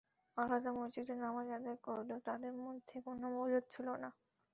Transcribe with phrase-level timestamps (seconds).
[0.37, 4.09] আলাদা মসজিদে নামাজ আদায় করলেও তাঁদের মধ্যে কোনো বিরোধ ছিল না।